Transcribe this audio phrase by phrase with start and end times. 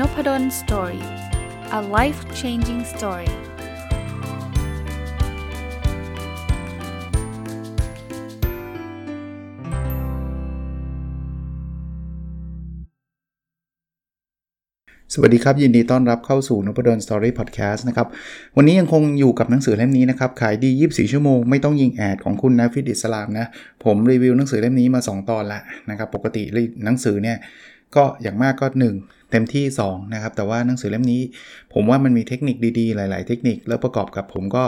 [0.00, 1.04] Nopadol Story
[1.78, 3.30] a life changing story ส
[15.20, 18.06] วัสดีครับ ยินดีต้อนรับเข้าสู่นพดล Story Podcast นะครับ
[18.56, 23.46] วันนี้ยังคงอยู่กับหนังสือเล่มนี้นะครับ ขายดี 24 ชั่วโมง ไม่ต้องยิงแอดของคุณนะฟิดิสลามนะ
[23.84, 26.42] ผมรีวิวหนังสือเล่มนี้มา 2 ตอนแล้วนะครับ ปกติ
[26.84, 27.36] หนังสือเนี่ย
[27.96, 28.80] ก็อย่างมากก็ 1
[29.30, 31.22] เต็มที่2นะครับแต่ว่าหนังสือเล่มนี้
[31.74, 34.64] ผมว่ามันมีเทคนิคดีๆ หลาย ๆ เทคนิคแล้วประกอบกับผมก็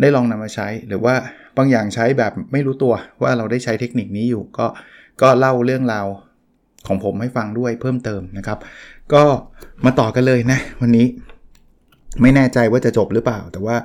[0.00, 1.14] ได้ลองนำมาใช้ หรือว่า
[1.56, 4.66] บางอย่างใช้แบบไม่รู้ตัวว่าเราได้ใช้เทคนิคนี้อยู่ ก็
[5.22, 6.06] ก็เล่าเรื่องราว
[6.86, 8.58] ของผมให้ฟังด้วยเพิ่มเติมนะครับ
[9.14, 9.22] ก็
[9.84, 11.06] มาต่อกันเลยนะวันนี้
[12.22, 13.76] ไม่แน่ใจว่าจะจบหรือเปล่า แต่ว่า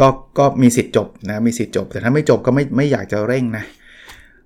[0.00, 0.08] ก็
[0.38, 3.64] ก็มีสิทธิ์จบนะมีสิทธิ์จบ แต่ถ้าไม่จบก็ไม่ไม่อยากจะเร่งนะ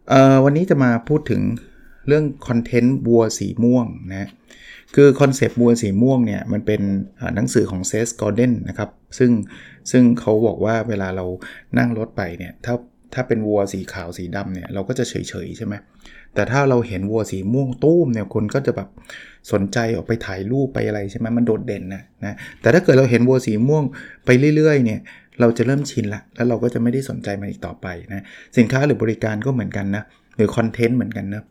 [0.09, 1.43] เอ่อวันนี้จะมาพูดถึง
[2.09, 4.29] เรื่องคอนเทนต์วัวสีม่วงนะ
[4.95, 6.81] คือคอนเซปต์วัวสีม่วงเนี่ยมันเป็น
[7.37, 9.31] หนังสือของ Seth Godin นะครับซึ่ง
[9.91, 11.27] ซึ่งเขาบอกว่าเวลาเรา
[11.79, 12.75] นั่งรถไปเนี่ยถ้า
[13.15, 15.15] ถ้าเป็นวัวสีขาวสีดำเนี่ยเราก็จะเฉ
[15.47, 15.75] ยๆใช่ไหม
[16.35, 18.89] แต่ถ้าเราเห็นวัวสีม่วงตุ้มเนี่ยคนก็จะแบบ
[19.53, 23.85] สนใจออกไปถ่ายรูปไปอะไรใช่ไหมมันโดดเด่นนะนะแต่ถ้าเกิดเราเห็นวัวสีม่วง
[24.27, 25.01] ไปเรื่อยๆเนี่ย
[25.41, 28.25] เราจะเริ่มชินละแล้วเราก็จะไม่ได้สนใจมันอีกต่อไปนะ
[28.59, 30.03] สินค้าหรือบริการก็เหมือนกันนะ
[30.37, 31.43] หรือคอนเทนต์เหมือนกันนะ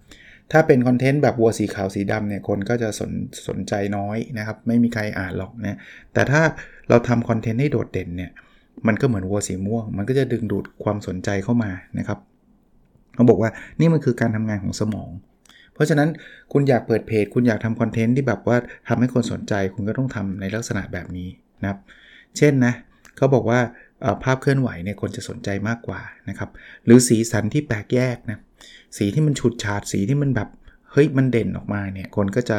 [0.52, 3.12] ถ้าเป็นคอนเทนต์แบบวัวสีขาวสีดำเนี่ยคนก็จะสน
[3.48, 5.78] สนใจน้อยนะครับ ไม่มีใครอ่านหรอกนะ
[6.14, 6.42] แต่ถ้า
[6.90, 8.32] เราทำคอนเทนต์ให้โดดเด่นเนี่ย
[8.88, 12.20] มันก็เหมือนวัวสีม่วง มันก็จะดึงดูดความสนใจเข้ามานะครับ
[13.16, 15.10] เขาบอกว่านี่มันคือการทำงานของสมอง
[15.73, 16.10] เพราะฉะนั้น
[16.54, 18.58] คุณอยากเปิดเพจ คุณอยากทำคอนเทนต์ที่แบบว่า
[18.88, 21.30] ทำให้คนสนใจ คุณก็ต้องทำในลักษณะแบบนี้
[21.62, 21.80] นะครับ
[22.38, 22.73] เช่นนะ
[23.18, 23.60] เขาบอกว่า
[24.23, 26.50] ภาพเคลื่อนไหวเนี่ยคนจะสนใจมากกว่านะครับ
[26.86, 28.39] หรือสีสันที่แปลกแยกนะ
[28.98, 30.50] สีที่มันฉุดฉาดสีที่มันแบบ
[30.92, 32.58] เฮ้ยมันเด่นออกมาเนี่ยคนก็จะ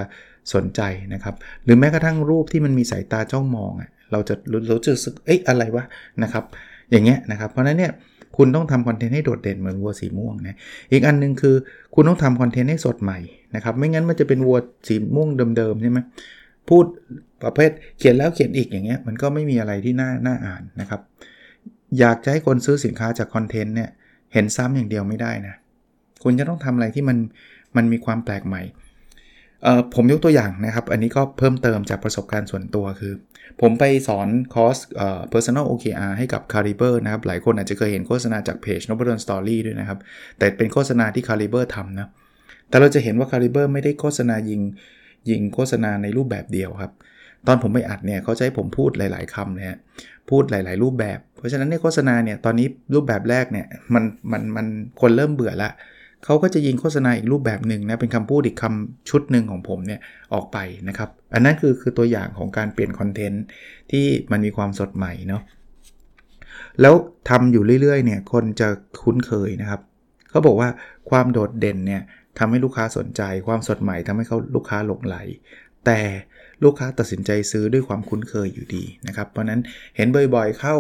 [0.54, 0.80] สนใจ
[1.14, 4.34] นะครับ หรือแม้กระทั่งรูปที่มันมีสายตาจ้องมองอะเราจะ
[4.68, 5.84] เราจะรู้สึกเอ๊ะอะไรวะ
[6.22, 6.44] นะครับ
[6.90, 7.92] อย่างเงี้ยนะครับ เพราะนั้นเนี่ย
[8.36, 10.56] คุณต้องทำคอนเทนต์ให้โดดเด่นเหมือนวัวสีม่วงนะ
[10.92, 11.54] อีกอันนึงคือ
[11.94, 13.18] คุณต้องทำคอนเทนต์ให้สดใหม่
[13.54, 14.58] นะครับ ไม่งั้นมันจะเป็นวัว
[14.88, 15.98] สีม่วงเดิมๆใช่ไหม
[16.68, 16.84] พูด
[17.42, 21.00] ประเภทเขียนแล้วเขียนอีกอย่างเงี้ยมันก็ไม่มีอะไรที่น่าน่าอ่านนะครับ
[21.98, 23.90] อยากจะให้คนซื้อสินค้าจากคอนเทนต์เนี่ย
[24.32, 25.54] เห็นซ้ำอย่างเดียวไม่ได้นะ
[26.22, 27.18] คุณจะต้องทำอะไรที่มัน
[27.76, 28.62] มันมีความแปลกใหม่
[29.94, 33.12] ผมยกตัวอย่างนะครับ อันนี้ก็เพิ่มเติมจากประสบการณ์ส่วนตัวคือ
[33.60, 34.76] ผมไปสอนคอร์ส
[35.32, 39.98] personal OKR ให้กับ Caliber นะครับ หลายคนอาจจะเคยเห็นโฆษณาจากเพจ n o b l e Story ด้วยนะครับ
[40.38, 42.08] แต่เป็นโฆษณาที่ Caliber ทำนะ
[42.68, 44.62] แต่เราจะเห็นว่า Caliber ไม่ได้โฆษณายิง
[45.30, 46.92] ยิงโฆษณาในรูปแบบเดียวครับ
[47.46, 49.78] ตอนผมไปอัดเนี่ยเขาใช้ผมพูดหลาย ๆคำนะฮะ
[50.30, 54.66] พูดหลาย ๆ รูปแบบ เพราะฉะนั้นในโฆษณาเนี่ยตอนนี้รูปแบบแรกเนี่ยมันมันมัน
[55.00, 55.70] คนเริ่มเบื่อละ
[56.24, 60.00] เขาก็จะยิงโฆษณาอีกรูปแบบหนึ่งนะเป็นคำพูดอีกคำชุดหนึ่งของผมเนี่ย
[60.34, 60.58] ออกไป
[60.88, 63.42] นะครับ อันนั้นคือคือตัวอย่างของการเปลี่ยนคอนเทนต์
[63.90, 65.42] ที่มันมีความสดใหม่เนาะ
[66.80, 66.94] แล้ว
[67.28, 68.68] ทำอยู่เรื่อย ๆ เนี่ยคนจะ
[69.02, 69.80] คุ้นเคยนะครับ
[70.30, 70.68] เขาบอกว่า
[71.10, 72.02] ความโดดเด่นเนี่ย
[72.38, 75.16] ทำให้ลูกค้าสนใจ ความสดใหม่ทำให้เขาลูกค้าหลงไหล
[75.86, 76.00] แต่
[76.64, 79.60] ลูกค้าตัดสินใจซื้อด้วยความคุ้นเคยอยู่ดีนะครับเพราะนั้น
[79.96, 80.74] เห็นบ่อยๆเข้า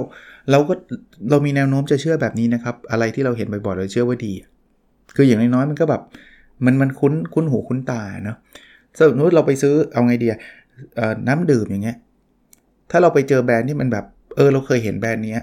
[0.50, 0.74] เราก็
[1.30, 4.32] เรามีแนวโน้มจะเชื่อแบบนี้นะครับ อะไรที่เราเห็นบ่อยๆเราเชื่อว่าดี
[5.16, 6.02] คืออย่างน้อยๆมันก็แบบ
[6.64, 8.36] มันมันคุ้นคุ้นหูคุ้นตาเนาะ
[8.98, 10.34] สมมติเราไปซื้อเอาไงเดีย
[11.28, 11.96] น้ำดื่มอย่างเงี้ย
[12.90, 14.04] ถ้าเราไปเจอแบรนด์ที่มันแบบ
[14.36, 15.36] เออเราเคยเห็นแบรนด์นี้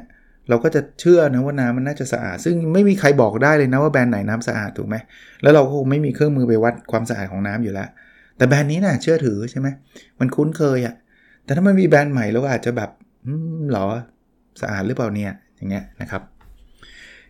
[0.50, 4.96] เราก็จะเชื่อนะว่าน้ำมันน่าจะสะอาด ซึ่งไม่มีใครบอกได้เลยนะว่าแบรนด์ไหนน้ำสะอาดถูกไหม
[5.42, 7.88] แล้วเราก็ไม่มีเครื่องมือไปวัดความสะอาดของน้ำอยู่แล้ว
[8.38, 9.68] แต่แบรนด์นี้นะ่ะเชื่อถือใช่ไหม
[10.20, 10.96] มันคุ้นเคยอะ่ะ
[11.44, 12.90] แต่ถ้ามันมีแบรนด์ใหม่เราอาจจะแบบ
[13.26, 13.86] อืมหรอ
[14.62, 16.22] สะอาดหรือเปล่าเนี่ยอย่างเงี้ยนะครับ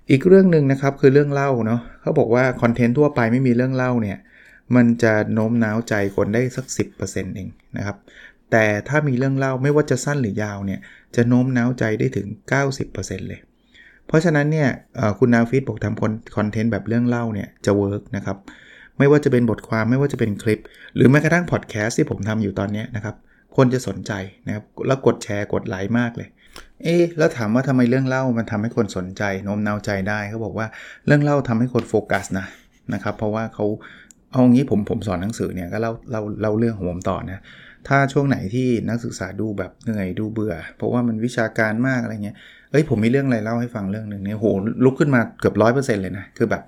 [0.10, 4.18] อีกเรื่องหนึ่งนะครับคือเรื่องเล่าเนาะเขาบอกว่าคอนเทนต์ทั่วไปไม่มีเรื่องเล่าเนี่ย
[4.76, 6.66] มันจะโน้มน้าวใจคนได้สัก
[7.02, 7.98] 10%เองนะครับ
[8.52, 10.80] แต่ถ้ามีเรื่องเล่าไม่ว่าจะสั้นหรือยาวเนี่ย
[11.16, 12.28] จะโน้มน้าวใจได้ถึง
[12.78, 13.42] 90%เลย
[14.08, 14.70] เพราะฉะนั้นเนี่ย
[15.20, 18.38] คุณนาฟิตบอกทำคอนเทนต์แบบเรื่องเล่าเนี่ยจะ work นะครับ
[19.00, 20.60] ไม่ว่าจะเป็นบทความไม่ว่าจะเป็นคลิป
[20.96, 23.16] หรือแม้กระทั่งพอดแคสต์ที่ผมทำอยู่ตอนนี้นะครับ
[23.56, 24.12] คนจะสนใจ
[24.48, 26.30] นะครับแล้วกดแชร์กดไลค์มากเลย
[26.84, 30.68] เอ๊แล้วถามว่าทำไมเรื่องเล่ามันทำให้คนสนใจโน้มน้าวใจได้เขาบอกว่า
[31.06, 32.48] เรื่องเล่าทำให้คนโฟกัสนะ
[32.94, 33.66] นะครับเพราะว่าเขา
[34.32, 37.42] เอางี้ผมผมสอนหนังสือเนี่ยก็เล่าเล่าเล่าเรื่องของผมต่อนะ
[37.88, 42.36] ถ้าช่วงไหนที่นักศึกษาดูแบบเหนื่อยดูเบื่อ เพราะว่ามันวิชาการมากอะไรเงี้ย
[42.72, 44.46] เอ้ยผมมีเรื่องอะไรเล่าให้ฟังเรื่องหนึ่งเนี่ยโห
[44.84, 46.64] ลุกขึ้นมาเกือบร้อยเปอร์เซ็นต์เลยนะคือแบบ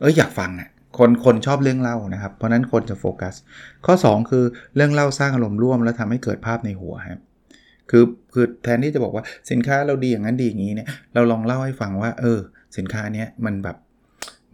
[0.00, 0.68] เอ้ยอยากฟังอะ่ะ
[0.98, 3.34] คนคนชอบเรื่องเล่านะครับ เพราะนั้นคนจะโฟกัส
[3.86, 4.44] ข้อ 2 คือ
[4.76, 7.20] เรื่องเล่าสร้างอารมณ์ร่วม แล้วทำให้เกิดภาพในหัวครับ
[7.90, 12.38] คือคือแทนที่จะบอกว่าสินค้าเราดีอย่างนั้นดีอย่างนี้เนี่ยเราลองเล่าให้ฟังว่า เออ
[12.76, 13.76] สินค้าเนี้ยมันแบบ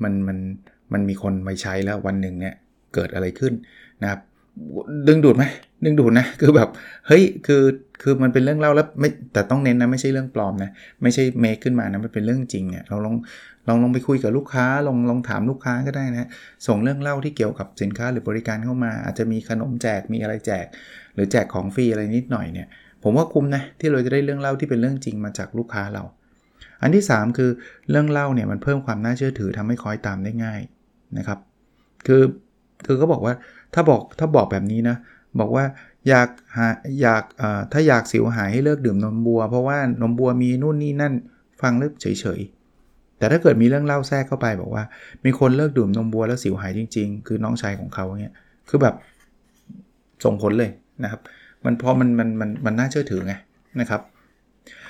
[0.03, 0.39] มันมัน
[0.93, 2.55] มันมีคนมาใช้แล้ววันหนึ่งเนี่ย
[2.95, 3.53] เกิดอะไรขึ้น
[4.03, 4.21] นะครับ
[5.09, 5.45] ดึงดูดไหม
[5.85, 6.69] ดึงดูดนะคือแบบ
[7.07, 7.63] เฮ้ยคือ
[8.03, 10.71] คือมันเป็นเรื่องเล่าแล้วไม่แต่ต้องเน้นนะไม่ใช่เรื่องปลอมนะ
[11.03, 13.17] ไม่ใช่เมคขึ้นมานะมันเป็นเรื่องจริงเนี่ยเราลอง
[13.69, 16.29] ลองลองไปคุยกับลูกค้าลองลองถามลูกค้าก็ได้นะ
[16.67, 20.67] ส่งเรื่องเล่าที่เกี่ยวกับสินค้าหรือบริการเข้ามา อาจจะมีขนมแจกมีอะไรแจก
[21.15, 22.69] หรือแจกของฟรีอะไรนิดหน่อยเนี่ย
[23.03, 26.03] ผมว่าคุ้มนะที่เราจะได้เรื่องเล่าที่เป็นเรื่องจริงมาจากลูกค้าเรา
[26.83, 27.51] อันที่ 3 คือ
[27.91, 30.61] เรื่องเล่าเนี่ยมันเพิ่มความน่าเชื่อถือทำให้คอยตามได้ง่าย
[31.19, 31.39] นะครับ
[32.07, 32.23] คือ
[32.87, 33.35] คือก็บอกว่า
[33.75, 34.97] ถ้าบอกถ้าบอกแบบนี้นะ
[35.41, 35.65] บอกว่า
[36.09, 36.69] อยากหา
[37.03, 37.23] อยาก
[37.73, 41.15] ถ้าอยากสิวหายให้เลิกดื่มนมบัว เพราะว่านมบัวมีนู่นนี่นั่น
[41.61, 42.41] ฟังเลิกเฉย
[43.19, 44.85] แต่ถ้าเกิดมีเรื่องเล่าแทรกเข้าไปบอกว่า
[45.25, 48.33] มีคนเลิกดื่มนมบัวแล้วสิวหายจริง ๆ คือน้องชายของเขาเนี่ย
[48.69, 48.95] คือแบบ
[50.25, 50.71] ส่งผลเลย
[51.05, 51.21] นะครับ
[51.65, 53.35] มันพอมันมันมันมันน่าเชื่อถือไง
[53.81, 54.01] นะครับ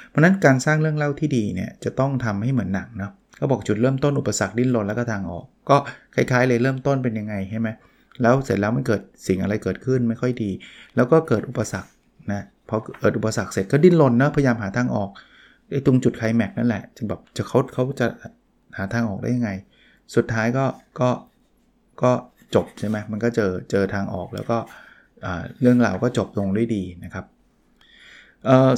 [0.09, 5.77] เพราะนั้นการสร้างเรื่องเล่าที่ดีเนี่ยจะต้องทำให้เหมือนหนังเนาะก็บอกจุดเริ่มต้นอุปสรรคดิ้นรนแล้วก็ทางออก ก็
[6.15, 7.69] คล้ายๆ เลยเริ่มต้นเป็นยังไงใช่ไหม
[8.23, 10.51] แล้วเสร็จแล้วมันเกิดสิ่งอะไรเกิดขึ้นไม่ค่อยดี
[10.97, 11.91] แล้วก็เกิดอุปสรรค
[12.33, 15.11] นะพอเกิดอุปสรรคเสร็จก็ดิ้นรนนะพยายามหาทางออก
[15.71, 18.07] ไอ้ตรงจุดไคลแม็กนั่นแหละจะแบบจะเขาเขาจะ
[18.77, 19.51] หาทางออกได้ยังไง
[20.15, 20.65] สุดท้ายก็
[21.01, 21.11] ก็
[22.03, 22.13] ก็
[22.55, 24.59] จบใช่ไหมมันก็เจอเจอทางออกแล้วก็
[25.61, 27.25] เรื่องราวก็จบลงด้วยดีนะครับ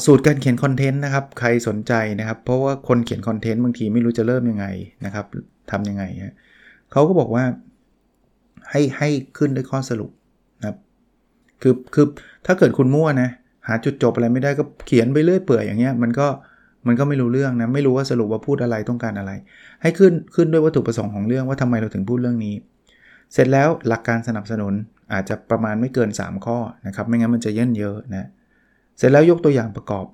[0.05, 4.67] สูตรการเขียนคอนเทนต์นะครับ ใครสนใจนะครับ เพราะว่าคนเขียนคอนเทนต์บางทีไม่รู้จะเริ่มยังไง
[5.05, 5.26] นะครับ
[5.70, 6.34] ทำยังไงฮะ
[6.93, 7.44] เขาก็บอกว่า
[8.70, 9.08] ให้ให้
[9.38, 10.11] ขึ้นด้วยข้อสรุป
[10.58, 10.76] นะครับ
[11.62, 12.06] คือคือ
[12.46, 13.31] ถ้าเกิดคุณมั่วนะ
[13.69, 16.29] หาจุดจบอะไรไม่ได้ก็เขียนไปเรื่อยเปื่อยอย่างเงี้ยมันก็
[16.86, 19.32] มันก็ไม่รู้เรื่องนะ ไม่รู้ว่าสรุปว่าพูดอะไรต้องการอะไร
[19.82, 22.54] ให้ขึ้นขึ้นด้วยวัตถุประสงค์ของเรื่องว่าทำไมเราถึงพูดเรื่องนี้
[23.32, 24.72] เสร็จแล้วหลักการสนับสนุน
[25.12, 28.28] อาจจะประมาณไม่เกิน 3 ข้อนะครับ ไม่งั้นมันจะเย่นเยอะนะ
[28.98, 30.06] เสร็จแล้วยกตัวอย่างประกอบ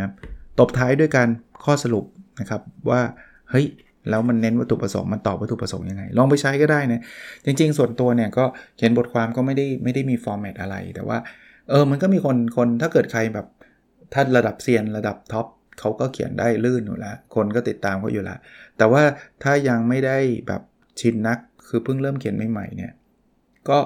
[0.00, 0.10] นะ
[0.58, 1.28] ตบท้ายด้วยการ
[1.64, 2.04] ข้อสรุป
[2.40, 2.60] นะครับ
[2.90, 3.00] ว่า
[3.50, 3.66] เฮ้ย
[4.10, 7.00] แล้วมันเน้นวัตถุประสงค์มันตอบวัตถุประสงค์ยังไง ลองไปใช้ก็ได้นะ
[7.44, 8.44] จริง ๆ ส่วนตัวเนี่ยก็
[8.76, 11.18] เขียนบทความก็ไม่ได้ไม่ได้มีฟอร์แมตอะไร แต่ว่า
[11.70, 13.46] เออมันก็มีคนคนถ้าเกิดใครแบบ
[14.12, 15.46] ถ้าระดับเซียนระดับท็อป
[15.78, 18.38] เขาก็เขียนได้ลื่นอยู่แล้ว คนก็ติดตามเขาอยู่แล้ว
[18.78, 19.02] แต่ว่า
[19.42, 20.62] ถ้ายังไม่ได้แบบ
[21.00, 21.38] ชินนัก
[21.68, 22.92] คือเพิ่งเริ่มเขียนใหม่ๆเนี่ย
[23.68, 23.78] ก็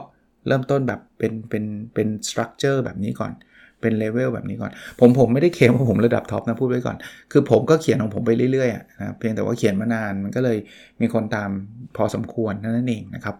[0.47, 3.33] เริ่มต้นแบบเป็นเป็นเป็น structure แบบนี้ก่อน
[3.81, 6.97] เป็นเลเวลแบบนี้ก่อน ผมผมไม่ได้เขียนว่าผมระดับท็อปนะพูดไว้ก่อน
[7.33, 10.59] คือผมก็เขียนของผมไปเรื่อยๆนะเพียงแต่ว่าเขียนมานานมันก็เลย
[11.00, 11.50] มีคนตาม
[11.97, 13.37] พอสมควรนั่นเองนะครับ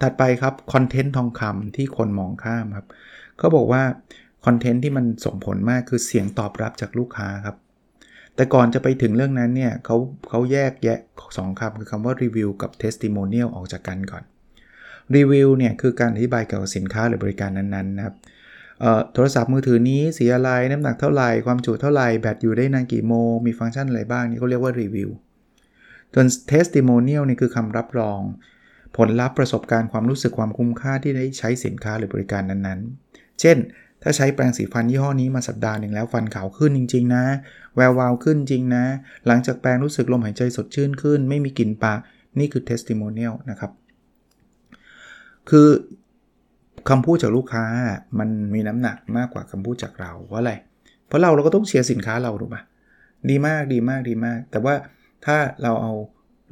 [0.00, 2.86] ถัดไปครับคอนเทนต์ทองคำที่คนมองข้ามครับ
[3.38, 3.82] เขาบอกว่า
[4.46, 7.56] คอนเทนต์ที่มันส่งผลมากคือเสียงตอบรับจากลูกค้าครับ
[8.34, 9.96] แต่ก่อนจะไปถึงเรื่องนั้นเนี่ยเขา
[10.30, 10.98] เขาแยกแยะ
[11.36, 14.22] สองคำคือคำว่ารีวิวกับ testimonial ออกจากกันก่อน
[15.16, 18.14] รีวิวเนี่ยคือการอธิบายเกี่ยวกับสินค้าหรือบริการนั้นๆนะครับ
[19.14, 25.10] โทรศัพท์มือถือนี้สีอะไรน้ำหนักเท่าไหร่ความจุเท่าไหร่แบตอยู่ได้นานกี่โมงมีฟังก์ชันอะไรบ้างนี่เขาเรียกว่ารีวิว
[26.14, 28.20] ส่วน testimonial นี่คือคำรับรอง
[28.96, 33.56] ผลลัพธ์ประสบการณ์ความรู้สึกความคุ้มค่าที่ได้ใช้สินค้าหรือบริการนั้นๆ เช่น
[34.02, 37.24] ถ้าใช้แปรงสีฟันยี่ห้อนี้มาสัปดาห์หนึ่งแล้วฟันขาวขึ้นจริง ๆ นะ
[37.76, 38.84] แวววาวขึ้นจริงนะ
[39.26, 41.98] หลังจากแปรงรู้สึกลมหายใจสดชื่นขึ้น ไม่มีกลิ่นปาก
[42.38, 43.70] นี่คือ testimonial นะครับ
[45.50, 45.68] คือ
[46.88, 47.64] คำพูดจากลูกค้า
[48.18, 50.52] มันมีน้ำหนักมากกว่าคำพูดจากเราเพราะอะไร
[51.06, 52.62] เพราะเราเราก็ต้องเชียร์สินค้าเราถูกปะ
[53.30, 54.74] ดีมากดีมากดีมาก แต่ว่า
[55.26, 55.92] ถ้าเราเอา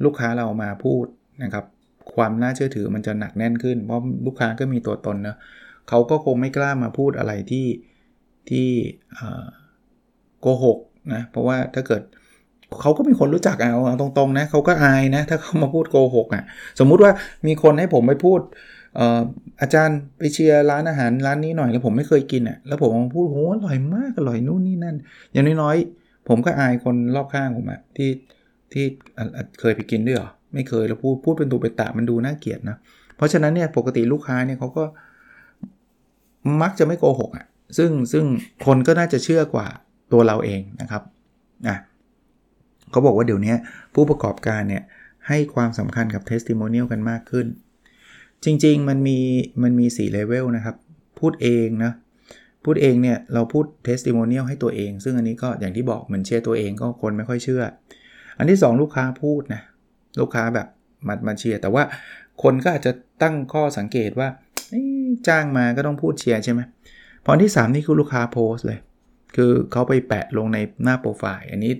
[0.03, 1.05] ลูกค้าเรามาพูด
[1.43, 1.65] นะครับ
[2.15, 5.37] ความน่าเชื่อถือมันจะหนักแน่นขึ้น เพราะลูกค้าก็มีตัวตนเนะ
[5.89, 7.67] เขาก็คงไม่กล้ามาพูดอะไรที่
[8.49, 8.67] ที่
[10.41, 10.77] โกหก
[11.13, 12.01] นะเพราะว่าถ้าเกิด
[12.81, 16.43] เขาก็มีคนรู้จักเอาตรงๆนะเขาก็อายนะถ้าเขามาพูดโกหกอะ
[16.79, 17.11] สมมุติว่า
[17.47, 18.39] มีคนให้ผมไปพูด
[19.61, 24.95] อาจารย์ไปเชียร์ร้านอาหารร้านนี้หน่อยแล้วผมไม่เคยกินอะแล้วผมพูดโหอร่อยมากอร่อยนู่นนี่นั่น
[25.31, 28.09] อย่างน้อยๆ ผมก็อายคนรอบข้างผมอะที่
[28.73, 28.85] ที่
[29.59, 32.77] เคยไปกินด้วยหรอไม่เคยแล้วพูดพูดเป็นตุเป็นตะมันดูน่าเกลียดนะ
[33.15, 34.83] เพราะฉะนั้นเนี่ยปกติลูกค้าเนี่ยเขาก็
[36.61, 37.45] มักจะไม่โกหกอะ
[37.77, 38.25] ซึ่งซึ่ง
[38.65, 39.67] คนก็น่าจะเชื่อกว่า
[40.11, 41.03] ตัวเราเองนะครับ
[41.67, 41.77] อะ
[42.91, 43.55] เขาบอกว่าเดี๋ยวนี้
[43.93, 44.83] ผู้ประกอบการเนี่ย
[45.27, 47.47] ให้ความสำคัญกับ testimonial กันมากขึ้น
[48.45, 49.19] จริงๆ มันมี
[49.63, 50.75] มันมี4เลเวลนะครับ
[51.19, 51.91] พูดเองนะ
[52.65, 57.63] พูดเองเนี่ยเราพูด testimonial ให้ตัวเอง ซึ่งอันนี้ก็อย่างที่บอกเหมือนเชื่อตัวเองก็คนไม่ค่อยเชื่อ
[58.37, 59.61] อันที่ 2 ลูกค้าพูดนะ
[60.19, 60.67] ลูกค้าแบบ
[61.07, 61.83] มามาเชียร์แต่ว่า
[62.43, 62.91] คนก็อาจจะ
[63.21, 64.27] ตั้งข้อสังเกตว่า
[65.27, 66.61] จ้างมาก็ต้องพูดเชียร์ใช่ไหม
[67.25, 68.79] พอที่ 3 นี่คือลูกค้าโพสเลย
[69.35, 71.73] คือเขาไปแปะลงในหน้าโปรไฟล์ อันนี้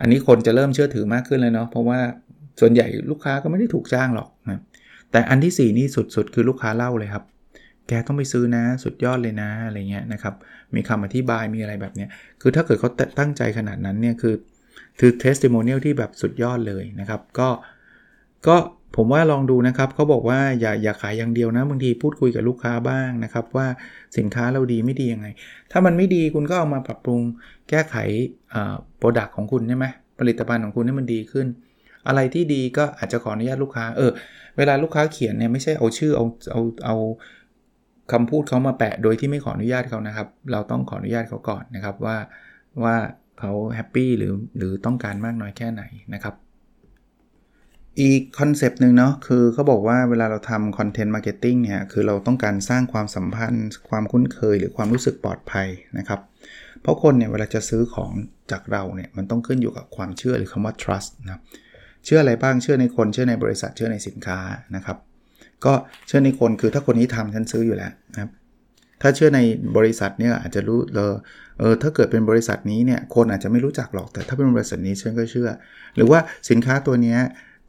[0.00, 1.98] อันนี้คนจะเริ่มเชื่อถือมากขึ้นเลยเนาะ เพราะว่า
[2.60, 4.60] ส่วนใหญ่ลูกค้าก็ไม่ได้ถูกจ้างหรอกนะ
[5.12, 7.24] แต่อันที่ 4 นี่สุดๆ คือลูกค้าเล่าเลยครับ
[7.88, 10.34] แกต้องไปซื้อนะ สุดยอดเลยนะ อะไรเงี้ยนะครับ
[10.74, 12.08] มีคำอธิบาย มีอะไรแบบเนี้ย
[12.40, 14.34] คือถ้าเกิดเขาตั้งใจขนาดนั้นเนี่ย คือ
[15.00, 17.48] คือ testimonial ที่แบบสุดยอดเลยนะครับ ก็
[18.48, 18.56] ก็
[18.96, 23.66] ผมว่าลองดูนะครับเขาบอกว่าอย่าอย่าขายอย่างเดียวนะบางทีพูดคุยกับลูกค้าบ้างนะครับ ว่า
[24.18, 25.26] สินค้าเราดีไม่ดียังไง
[25.72, 27.20] ถ้ามันไม่ดีคุณก็เอามาปรับปรุง
[27.68, 27.96] แก้ไข
[28.98, 29.86] product ของคุณใช่ไหม
[30.18, 31.46] ผลิตภัณฑ์ของคุณให้มันดีขึ้น
[32.08, 34.10] อะไรที่ดีก็อาจจะขออนุญาตลูกค้าเออ
[34.56, 36.96] เวลาลูกค้าเขียนเนี่ยไม่ใช่เอาชื่อเอาเอาเอา
[38.12, 42.16] คำพูดเขามาแปะโดยที่ไม่ขออนุญาตเขานะครับ เราต้องขออนุญาตเขาก่อนนะครับว่า
[42.84, 42.96] ว่า
[43.40, 45.82] เขา happy หรือหรือต้องการมากน้อยแค่ไหน
[46.14, 46.34] นะครับ
[48.00, 56.20] อีกคอนเซปต์หนึ่งเนาะคือเขาบอกว่าเวลาเราทำ content marketing เนี่ย คือเราต้องการสร้างความสัมพันธ์ ความคุ้นเคยหรือความรู้สึกปลอดภัยนะครับ
[56.82, 58.10] เพราะคนเนี่ยเวลาจะซื้อของ
[58.50, 61.40] จากเราเนี่ยมันต้องขึ้นอยู่กับความเชื่อหรือคำว่า trust นะ
[62.04, 64.38] เชื่ออะไรบ้างเชื่อในคนเชื่อในบริษัทเชื่อในสินค้า
[64.76, 64.96] นะครับ
[65.64, 65.72] ก็
[66.06, 68.30] เชื่อในคนคือถ้าคนนี้ทำฉันซื้ออยู่แล้วนะครับ
[69.02, 69.40] ถ้าเชื่อใน
[69.76, 71.12] บริษัทเนี่ยอาจจะรู้เลย
[71.58, 75.48] เออถ้าเกิดเป็นบริษัทนี้เนี่ยคนอาจจะไม่รู้จักหรอกแต่ถ้าเป็นบริษัทนี้ฉันก็เชื่อ
[75.96, 77.16] หรือว่าสินค้าตัวนี้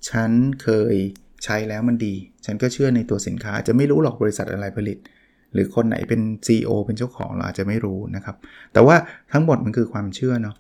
[0.10, 0.32] ฉัน
[0.64, 0.96] เคย
[1.44, 2.14] ใช้แล้วมันดี
[2.46, 4.98] ฉันก็เชื่อในตัวสินค้าจะไม่รู้หรอกบริษัทอะไรผลิต
[5.54, 8.36] หรือคนไหนเป็น CEO เป็นเจ้าของเราอาจจะไม่รู้นะครับ
[8.74, 8.96] แต่ว่า
[9.34, 10.56] ทั้งหมดมันคือความเชื่อเนาะ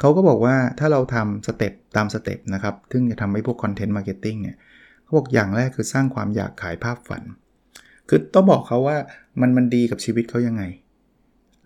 [0.00, 4.56] เขาก็บอกว่าถ้าเราทำ step ตาม step นะครับ ซึ่งจะทำให้พวก content marketing เนี่ย
[5.02, 7.22] เขาบอกอย่างแรกคือสร้างความอยากขายภาพฝัน
[8.08, 8.96] คือต้องบอกเขาว่า
[9.40, 10.62] มันมันดีกับชีวิตเขายังไง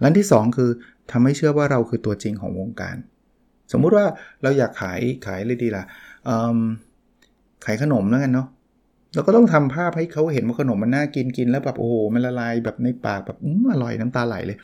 [0.00, 0.70] และที่ 2 คือ
[1.10, 2.96] ทำให้เชื่อว่าเราคือตัวจริงของวงการ
[3.72, 4.06] สมมุติว่า
[4.42, 5.84] เราอยากขายขายเลยดีล่ะ
[7.66, 8.46] ขายขนมแล้วกันเนาะ
[9.14, 14.56] เราก็ต้องทำภาพให้เขาเห็นว่าขนมมันน่ากินกินแล้วแบบโอ้โหมันละลายแบบในปากแบบอือร่อยน้ำตาไหลเลย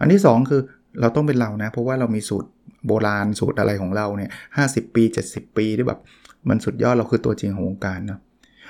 [0.00, 0.60] อันที่ 2 คือ
[1.00, 2.48] เราต้องเป็นเรานะ เพราะว่าเรามีสูตร
[2.86, 4.62] โบราณสูตรอะไรของเราเนี่ยห้
[4.94, 6.00] ปี 70 ปีที่แบบ
[6.48, 8.20] มันสุดยอดเราคือตัวจริงของวงการเนาะ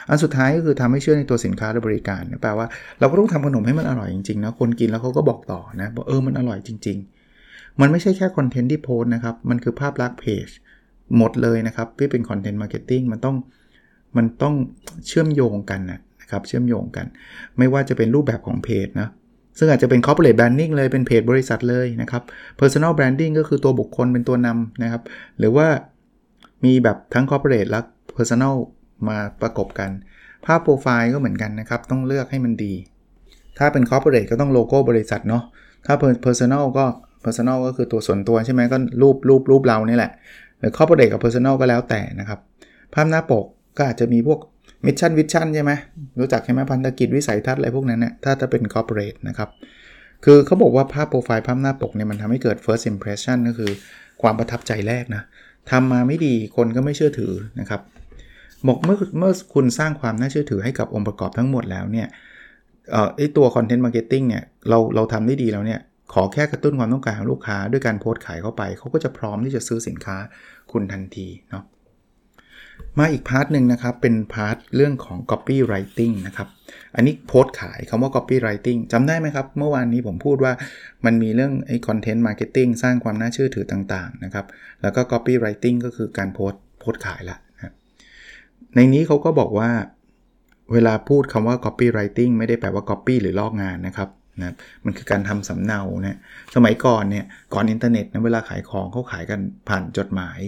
[0.09, 2.67] อันสุดท้ายก็คือทำให้เชื่อในตัวสินค้าและบริการแปลว่า
[3.01, 6.99] เราก็ต้องทำขนมให้มันอร่อยจริงๆนะคนกินแล้วเขาก็บอกต่อนะบอกเออมันอร่อยจริง
[7.39, 10.49] ๆ มันไม่ใช่แค่คอนเทนต์ที่โพสนะครับมันคือภาพลักษณ์เพจ
[11.19, 13.37] หมดเลยนะครับที่เป็น content marketing มันต้อง
[14.17, 14.55] มันต้อง
[15.07, 16.01] เชื่อมโยงกันนะ
[16.31, 17.07] ครับเชื่อมโยงกัน
[17.59, 19.09] ไม่ว่าจะเป็นรูปแบบของเพจนะ
[19.59, 22.23] ซึ่งอาจจะเป็น corporate branding เลยเป็นเพจบริษัทเลยนะครับ
[22.61, 25.03] personal branding ก็คือตัวบุคคลเป็นตัวนำนะครับ
[25.39, 25.67] หรือว่า
[26.65, 27.81] มีแบบทั้ง corporate และ
[28.17, 28.55] personal
[29.09, 29.91] มาประกบกัน
[30.47, 32.75] ภาพโปรไฟล์ก็เหมือนกันนะครับ ต้องเลือกให้มันดี
[33.59, 35.43] ถ้าเป็น corporate ก็ต้องโลโก้บริษัทเนาะ
[35.87, 35.95] ถ้า
[36.27, 36.85] personal ก็
[37.25, 40.13] personal ก็คือตัวส่วนตัวใช่ไหมก็รูปรูปรูปเรานี่แหละ
[40.59, 42.39] หรือ corporate กับ personal ก็แล้วแต่นะครับ
[42.95, 44.41] ภาพหน้าปก ก็อาจจะมีพวก
[44.87, 45.73] mission vision ใช่ไหม
[46.21, 49.49] รู้จักใช่ไหมพันธกิจวิสัยทัศน์อะไรพวกนั้นเนี่ยถ้าจะเป็น corporate นะครับ
[50.25, 53.71] คือเขาบอกว่าภาพโปรไฟล์ภาพหน้าปกเนี่ยมันทำให้เกิด first impression ก็คือ
[54.23, 55.23] ความประทับใจแรกนะ
[55.71, 57.81] ทำมาไม่ดีคนก็ไม่เชื่อถือนะครับ
[58.67, 62.07] บอกเมื่อเมื่อคุณสร้างความน่าเชื่อถือให้กับองค์ประกอบทั้งหมดแล้วเนี่ย
[62.93, 65.81] เอ่อไอตัว content marketing เนี่ยเราเราทำได้ดีแล้วเนี่ย
[66.13, 70.17] ขอแค่กระตุ้นความต้องการของลูกค้า ด้วยการโพสต์ขายเข้าไป เขาก็จะพร้อมที่จะซื้อสินค้า
[70.73, 71.65] คุณทันทีเนาะ
[72.99, 76.49] มาอีก part หนึ่งนะครับ เป็น part เรื่องของ copywriting นะครับ
[76.95, 80.53] อันนี้โพสต์ขายคำว่า copywriting จำได้ไหมครับ เมื่อวานนี้ผมพูดว่า
[81.05, 84.47] มันมีเรื่องไอ้ content marketing สร้างความน่าเชื่อถือต่างๆนะครับ
[84.83, 87.73] แล้วก็ copywriting ก็คือการโพสต์โพสต์ขายละนะ
[88.75, 89.71] ในนี้เขาก็บอกว่า
[90.73, 94.09] เวลาพูดคำว่า copywriting ไม่ได้แปลว่า copy หรือลอกงานนะครับ
[94.41, 96.19] นะมันคือการทำสำเนานะ
[96.55, 97.25] สมัยก่อนเนี่ย
[97.55, 100.41] ก่อนอินเทอร์เน็ตนะเวลาขายของเขาขายกันผ่านจดหมาย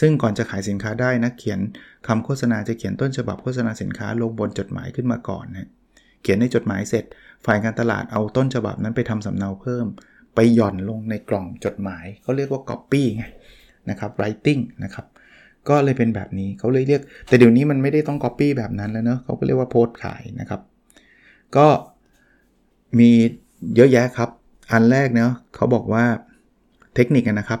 [0.00, 1.60] ซึ่งก่อนจะขายสินค้าได้นักเขียน
[2.06, 5.68] คำโฆษณาจะเขียนต้นฉบับโฆษณาสินค้าลงบนจดหมายขึ้นมาก่อนนะ
[6.22, 7.04] เขียนในจดหมายเสร็จ
[7.46, 9.86] ฝ่ายการตลาดเอาต้นฉบับนั้นไปทำสำเนาเพิ่ม
[10.34, 13.24] ไปหย่อนลงในกล่องจดหมายเขาเรียกว่า copy ไง
[13.90, 15.06] นะครับ writing นะครับ
[15.68, 20.60] ก็เลยเป็นแบบนี้เขาเลยเรียก แต่เดี๋ยวนี้มันไม่ได้ต้อง copy แบบนั้นแล้วเนาะเขาก็เรียกว่าโพสต์ขายนะครับ
[21.56, 21.66] ก็
[22.98, 23.10] มี
[23.76, 24.30] เยอะแยะครับ
[24.72, 26.04] อันแรกเนาะเขาบอกว่า
[26.94, 27.60] เทคนิคนะครับ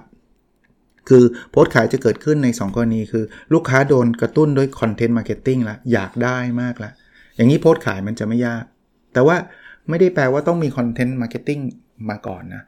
[1.08, 6.90] คือโพสต์ขายจะเกิดขึ้นใน 2 กรณีคือ ลูกค้าโดนกระตุ้นด้วย content marketing ละอยากได้มากละ
[7.36, 8.64] อย่างนี้โพสต์ขายมันจะไม่ยาก
[9.12, 9.36] แต่ว่า
[9.88, 11.60] ไม่ได้แปลว่าต้องมี content marketing
[12.10, 12.62] มาก่อนนะ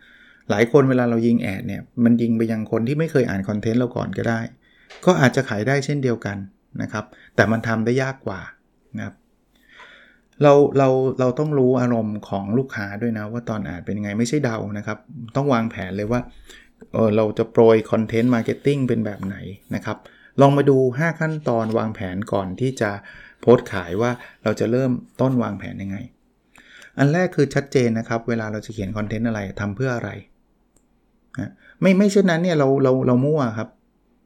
[0.51, 4.41] หลายคนเวลาเรายิงแอดเนี่ย มันยิงไปยังคนที่ไม่เคยอ่านคอนเทนต์เราก่อนก็ได้
[5.05, 6.37] ก็อาจจะขายได้เช่นเดียวกัน
[6.83, 7.05] นะครับ
[7.37, 8.41] แต่มันทำได้ยากกว่า
[8.97, 9.15] นะครับ
[10.43, 10.89] เราเรา
[11.21, 14.99] เราต้องรู้อารมณ์ของลูกค้าด้วยนะว่าตอนอ่านเป็นยังไงไม่ใช่เดานะครับ
[15.37, 16.21] ต้องวางแผนเลยว่า
[16.93, 19.37] เออเราจะโปรย content marketing เป็นแบบไหน
[19.75, 19.97] นะครับ
[20.41, 22.91] ลองมาดู 5 ขั้นตอนวางแผนก่อนที่จะ
[23.41, 24.11] โพสต์ขายว่า
[24.45, 24.91] เราจะเริ่ม
[25.21, 25.97] ต้นวางแผนยังไง
[26.99, 30.11] อันแรกคือชัดเจนนะครับ เวลาเราจะเขียนคอนเทนต์อะไรทำเพื่ออะไร
[31.39, 33.69] นะไม่ไม่เช่นนั้นเนี่ยเราเราเรามั่วครับ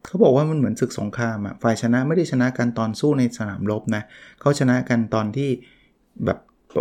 [0.07, 4.03] เขาบอกว่ามันเหมือนศึกสงครามอะฝ่ายชนะไม่ได้ชนะกันตอนสู้ในสนามรบนะ
[4.41, 5.51] เขาชนะกันตอนที่
[6.25, 6.39] แบบ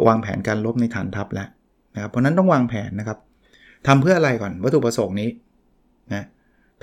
[0.07, 1.47] วางแผนการรบในฐานทัพแล้ว
[1.95, 3.17] นะครับเพราะนั้นต้องวางแผนนะครับ
[3.87, 5.29] ทำเพื่ออะไรก่อนวัตถุประสงค์นี้
[6.13, 6.23] นะ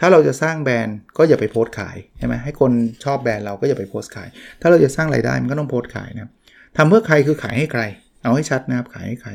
[0.00, 2.72] ถ้าเราจะสร้างแบรนด์ก็อย่าไปโพสต์ขายใช่ไหมให้คน
[3.04, 4.28] ชอบแบรนด์เราก็อย่าไปโพสต์ขาย
[4.60, 6.30] ถ้าเราจะสร้างไรายได้มันก็ต้องโพสต์ขายนะ
[6.76, 7.82] ทำเพื่อใครคือขายให้ใคร
[8.22, 9.30] เอาให้ชัดนะครับขายให้ใคร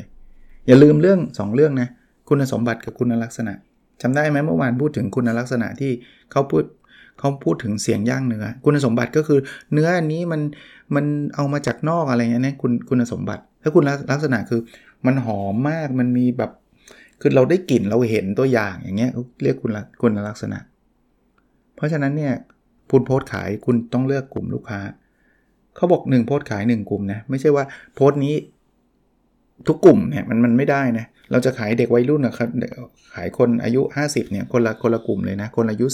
[0.67, 1.89] อย่าลืมเรื่อง 2 เรื่องนะ
[2.29, 3.53] คุณสมบัติกับคุณลักษณะ
[4.01, 5.91] จำได้ไหมเมื่อวานพูดถึงคุณลักษณะที่
[6.31, 6.63] เขาพูด
[7.19, 9.39] เขาพูดถึงเสียงย่างเนื้อ คุณสมบัติก็คือ
[9.73, 10.41] เนื้ออันนี้มัน
[10.95, 11.05] มัน
[11.35, 14.61] เอามาจากนอกอะไรเงี้ยนะคุณคุณสมบัติ ถ้าคุณลักษณะคือ
[15.05, 16.51] มันหอมมากมันมีแบบ
[17.21, 19.11] คือเราได้กลิ่นเราเห็นตัวอย่างอย่างเงี้ย
[19.43, 20.59] เรียกคุณคุณลักษณะ
[21.75, 22.33] เพราะฉะนั้นเนี่ย
[22.91, 24.81] คุณโพสต์ขายคุณต้องเลือกกลุ่มลูกค้า
[25.75, 27.63] เขาบอก 1 โพสต์ขาย 1 กลุ่มนะ ไม่ใช่ว่า
[27.95, 28.35] โพสต์นี้
[29.67, 32.49] ทุกกลุ่มเนี่ยมันมันไม่ได้นะ เราจะขายเด็กวัยรุ่นนะครับ
[33.13, 35.85] ขายคนอายุ 50เนี่ยคนละคนละกลุ่มเลยนะ คนอายุ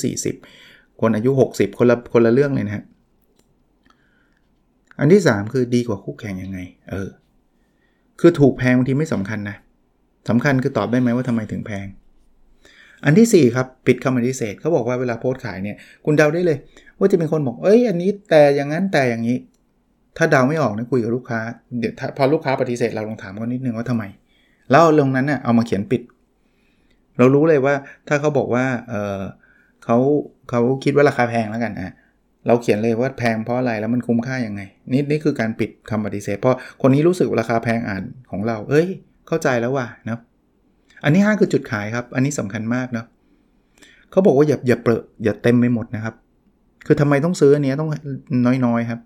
[0.48, 2.84] 40 คนอายุ 60 คนละคนละเรื่องเลยนะฮะ
[5.00, 6.60] อันที่ 3 คือดีกว่าคู่แข่งยังไง
[6.92, 7.10] เออ
[8.20, 9.58] คือถูกแพงบางทีไม่สำคัญนะ
[10.30, 11.88] สำคัญคือตอบได้ไหมว่าทำไมถึงแพง
[13.06, 16.58] อันที่ 4 ครับ ปิดคำปฏิเสธเขาบอกว่าเวลาโพสขายเนี่ยคุณเดาได้เลย
[17.00, 19.38] ว่าจะเป็นคนบอกเอ้ยอันนี้แต่อย่างนั้นแต่อย่างนี้
[20.18, 21.40] ถ้าเดาไม่ออกนะคุยกับลูกค้า
[21.80, 24.04] เดี๋ยวพอลูกค้าปฏิเสธเราลองถามเขานิดนึงว่าทำไม
[24.72, 26.02] แล้วลงนั้นเน่ยเอามาเขียนปิด
[27.18, 27.76] เรารู้เลยว่า
[28.08, 29.22] ถ้าเขาบอกว่าเออ
[29.84, 29.98] เขา
[30.50, 31.94] เขาคิดว่าราคาแพงแล้วกันอะ
[32.48, 34.62] เราเขียนเลยว่าแพงเพราะอะไรแล้วมันคุ้มค่ายังไง
[34.94, 38.88] นี่นี่คือการปิดคำปฏิเสธเพราะคนนี้รู้สึกราคาแพงอ่านของเรา เอ้ย
[39.28, 40.20] เข้าใจแล้วว่ะนะ
[41.04, 43.06] อันนี้ 5 คือจุดขายครับ อันนี้สำคัญมากนะ
[44.12, 46.16] เขาบอกว่าอย่าอย่าเปรอะอย่าเต็มไปหมดนะครับ
[46.86, 47.90] คือทำไมต้องซื้ออันนี้ต้อง
[48.66, 49.00] น้อยๆครับ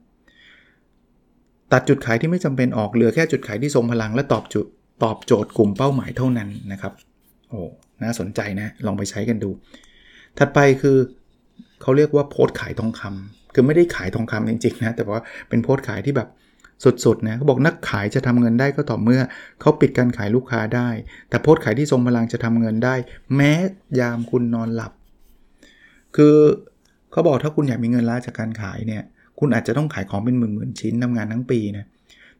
[1.74, 4.66] ตัดจุดขายที่ไม่จำเป็นออกเหลือแค่จุดขายที่ทรงพลัง และตอบจุด
[5.04, 6.94] ตอบโจทย์กลุ่มเป้าหมายเท่านั้นนะครับ
[7.50, 7.62] โอ้
[8.04, 9.50] น่าสนใจนะ ลองไปใช้กันดู
[10.38, 10.98] ถัดไปคือ
[11.82, 16.30] เขาเรียกว่าโพสต์ขายทองคำคือไม่ได้ขายทองคำจริงๆนะ แต่ว่าเป็นโพสต์ขายที่แบบ
[16.84, 19.22] สุดๆนะเขาบอกนักขายจะทำเงินได้ก็ต่อเมื่อ
[19.62, 20.90] เขาปิดการขายลูกค้าได้
[21.30, 22.96] แต่โพสขายที่ทรงพลังจะทำเงินได้
[23.36, 23.52] แม้
[24.00, 24.92] ยามคุณนอนหลับ
[26.16, 26.36] คือ
[27.12, 29.04] เขาบอกถ้าคุณอยากมีเงินล้าจากการขายเนี่ย
[29.40, 31.86] คุณอาจจะต้องขายของเป็นหมื่นๆชิ้นทำงานทั้งปีนะ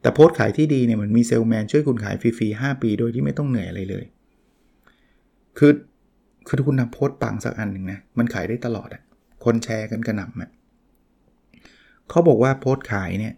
[0.00, 4.04] แต่โพสขายที่ดีเนี่ยมันมีเซลแมนช่วยคุณขายฟรีๆ5ปี โดยที่ไม่ต้องเหนื่อยอะไรเลย
[5.58, 5.72] คือ
[6.46, 9.02] คือถ้าคุณทำโพสต์ปังสักอันหนึ่งนะมันขายได้ตลอดอะ
[9.44, 10.50] คนแชร์กันกระหน่ำอะ
[12.10, 13.34] เขาบอกว่าโพสต์ขายเนี่ย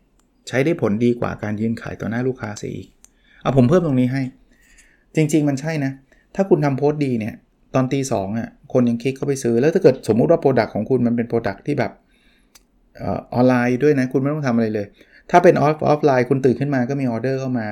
[0.48, 2.88] ใช้ได้ผลดีกว่าการยืนขายต่อหน้าลูกค้าเสียอีก
[3.42, 4.22] เอาผมเพิ่มตรงนี้ให้
[5.16, 5.92] จริง ๆ มันใช่นะ
[6.34, 7.34] ถ้าคุณทำโพสต์ดีเนี่ย
[7.74, 11.92] ตอนตีสองอะ คนยังคลิกเข้าไปซื้อ แล้วถ้าเกิดสมมุติว่า product ของคุณมันเป็น product ที่แบบ
[13.04, 14.86] ออนไลน์ด้วยนะ คุณไม่ต้องทำอะไรเลย
[15.30, 17.66] ถ้าเป็นออฟออฟไลน์คุณตื่นขึ้นมาก็มีออเดอร์เข้ามา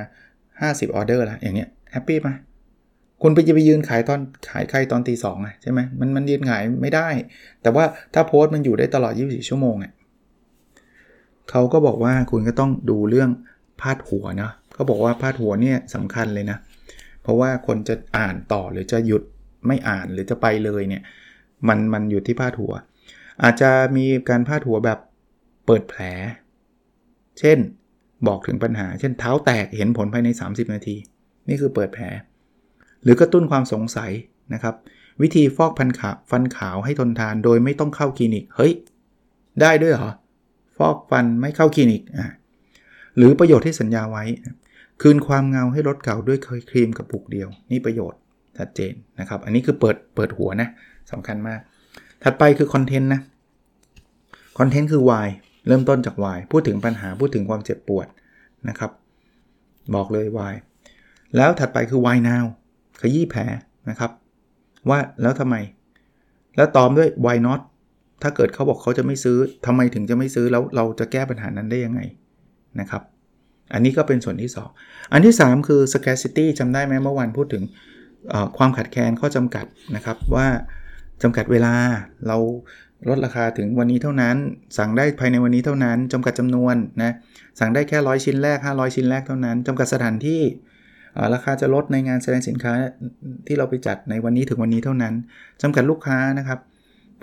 [0.45, 2.29] 50ออเดอร์ละอย่างเงี้ย happy ไหม
[3.21, 7.07] คุณไปจะไปยืนขายตอนขายใครตอนตีสองอะใช่ไหมมันมันยืนขายไม่ได้
[7.61, 9.91] แต่ว่าถ้าโพสต์มันอยู่ได้ตลอด 24 ชั่วโมงอะ
[11.49, 13.29] เขาก็บอกว่าคุณก็ต้องดูเรื่อง
[13.81, 16.57] พาดหัวนะเขาบอกว่าพาดหัวเนี่ยสำคัญเลยนะ
[17.21, 19.23] เพราะว่าคนจะอ่านต่อหรือจะหยุด
[19.67, 21.03] ไม่อ่านหรือจะไปเลยเนี่ย
[21.67, 22.73] มันมันอยู่ที่พาดหัว
[23.43, 24.99] อาจจะมีการพาดหัวแบบ
[25.65, 26.01] เปิดแผล
[27.39, 27.57] เช่น
[28.27, 30.95] บอกถึงปัญหา เช่นเท้าแตกเห็นผลภายใน 30 นาที
[31.49, 32.05] นี่คือเปิดแผล
[33.03, 34.11] หรือกระตุ้นความสงสัย
[34.53, 34.75] นะครับ
[35.21, 38.73] วิธีฟอกฟันขาวฟันขาวให้ทนทานโดยไม่ต้องเข้าคลินิก เฮ้ย
[39.61, 40.11] ได้ด้วยเหรอ
[40.77, 42.27] ฟอกฟันไม่เข้าคลินิกอะ
[43.17, 44.23] หรือประโยชน์ที่สัญญาไว้
[45.01, 48.19] คืนความเงาให้รถเก่าด้วยเคยครีมกับปุกเดียว นี่ประโยชน์
[48.57, 50.69] ชัดเจนนะครับ อันนี้คือเปิดเปิดหัวนะ
[51.11, 51.59] สำคัญมาก
[52.23, 53.21] ถัดไปคือคอนเทนต์นะ
[54.59, 55.27] คอนเทนต์คือ why
[55.67, 58.07] เริ่มต้นจาก why พูดถึงปัญหาพูดถึงความเจ็บปวด
[58.69, 58.91] นะครับ
[59.95, 60.53] บอกเลย why
[61.37, 62.45] แล้วถัดไปคือ why now
[63.01, 63.41] ขยี้แผล
[63.89, 64.11] นะครับ
[64.89, 65.55] ว่าแล้วทำไม
[66.55, 67.59] แล้วตอมด้วย why not
[68.23, 72.01] ถ้าเกิดเขาบอกเขาจะไม่ซื้อทำไมถึงจะไม่ซื้อแล้วเราจะแก้ปัญหานั้นได้ยังไง
[72.79, 73.01] นะครับ
[73.73, 77.63] อันนี้ก็เป็นส่วนที่ 2 อันที่ 3 คือ scarcity จำได้ไหมเมื่อวานพูดถึง
[78.57, 80.47] ความขัดแคลนข้อจำกัดนะครับว่า
[81.23, 81.73] จำกัดเวลา
[82.27, 82.37] เรา
[83.09, 84.35] ลดราคาถึงวันนี้เท่านั้น
[84.77, 87.13] สั่งได้ภายในวันนี้เท่านั้นจำกัดจำนวนนะ
[87.59, 90.41] สั่งได้แค่ร้อยชิ้นแรก 500 ชิ้นแรกเท่านั้นจำกัดสถานที่
[91.33, 92.73] ราคาจะลดในงานแสดงสินค้า
[93.47, 95.13] ที่เราไปจัดในวันนี้ถึงวันนี้เท่านั้น
[95.61, 96.59] จำกัดลูกค้านะครับ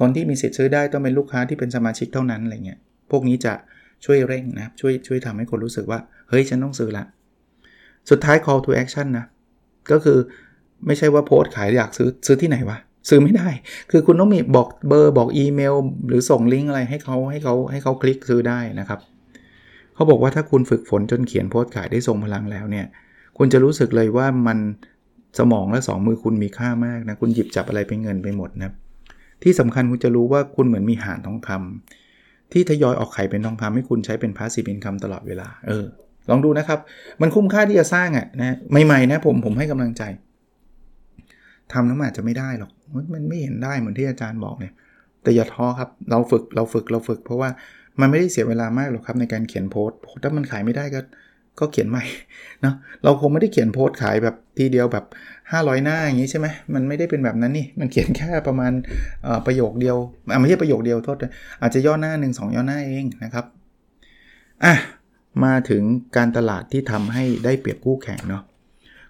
[0.01, 2.79] คนที่มีสิทธิ์ซื้อได้ต้องเป็นลูกค้าที่เป็นสมาชิกเท่านั้นอะไรเงี้ย
[3.11, 3.53] พวกนี้จะ
[4.05, 7.05] ช่วยเร่งนะช่วยช่วยทำให้คนรู้สึกว่า เฮ้ย ฉันต้องซื้อละ
[8.11, 9.27] สุดท้าย call to action นะ
[9.91, 10.19] ก็คือ
[10.87, 13.49] ไม่ใช่ว่าโพสต์ขายอยากซื้อซื้อที่ไหนวะ ซื้อไม่ได้
[13.91, 15.75] คือคุณต้องมีบอกเบอร์บอกอีเมล
[16.09, 19.01] หรือส่งลิงก์อะไรให้เขาให้เขาให้เขาคลิกซื้อได้นะครับ
[19.95, 22.87] เขาบอกว่าถ้าคุณฝึกฝนจนเขียนโพสต์ขายได้ทรงพลังแล้วเนี่ย
[23.39, 24.59] คุณจะรู้สึกเลยว่ามัน
[25.39, 28.73] สมองและสองมือคุณมีค่ามากนะคุณหยิบจับอะไรเป็นเงินไปหมดนะ
[29.43, 35.85] ที่สำคัญคุณจะรู้ว่าคุณเหมือนมีห่านทองคำที่ทยอยออกไข่เป็นทองคำให้คุณใช้เป็น passive income ตลอดเวลา เออ
[36.31, 36.79] ลองดูนะครับ
[37.21, 40.03] มันคุ้มค่าที่จะสร้างอะ่ะนะใหม่ๆนะผมผมให้กำลังใจ
[41.73, 42.71] ทำแล้วมันอาจจะไม่ได้หรอก
[43.15, 44.75] มันไม่เห็นได้เหมือนที่อาจารย์บอกเนี่ย
[45.23, 47.51] แต่อย่าท้อครับ เราฝึกเราฝึกเราฝึก เพราะว่า
[48.01, 51.01] มันไม่ได้เสียเวลามากหรอกครับในการเขียนโพสต์ถ้ามันขายไม่ได้ก็
[51.61, 52.05] ก็เขียนใหม่
[52.65, 52.73] นะ
[53.05, 55.05] เราคงไม่ได้เขียนโพสต์ขายแบบทีเดียวแบบ
[55.45, 58.73] 500 หน้าอย่างนี้ใช่ไหมมันไม่ได้เป็นแบบนั้นนี่มันเขียนแค่ประมาณ
[59.47, 59.97] ประโยคเดียว
[60.41, 61.17] ไม่ใช่ประโยคเดียวโทษ
[61.63, 63.45] อาจจะย่อหน้า 1 2 ย่อหน้าเองนะครับ
[64.65, 64.75] อะ
[65.45, 65.83] มาถึง
[66.17, 68.43] การตลาดที่ทำให้ได้เปรียบคู่แข่งเนาะ